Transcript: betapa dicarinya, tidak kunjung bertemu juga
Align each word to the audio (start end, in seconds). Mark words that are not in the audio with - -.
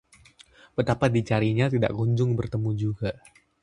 betapa 0.77 1.05
dicarinya, 1.15 1.65
tidak 1.73 1.91
kunjung 1.97 2.31
bertemu 2.39 2.71
juga 2.83 3.09